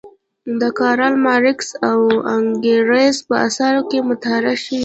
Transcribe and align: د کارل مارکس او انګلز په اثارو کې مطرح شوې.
د 0.61 0.63
کارل 0.79 1.13
مارکس 1.25 1.69
او 1.89 1.99
انګلز 2.35 3.15
په 3.27 3.35
اثارو 3.47 3.81
کې 3.89 3.99
مطرح 4.09 4.55
شوې. 4.63 4.77